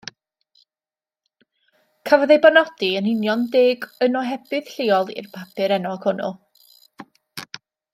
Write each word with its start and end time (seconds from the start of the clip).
Cafodd 2.11 2.33
ei 2.37 2.41
benodi 2.47 2.91
yn 3.01 3.11
union 3.13 3.45
deg 3.57 3.87
yn 4.07 4.19
ohebydd 4.25 4.75
lleol 4.79 5.15
i'r 5.21 5.33
papur 5.39 5.79
enwog 5.81 6.09
hwnnw. 6.11 6.35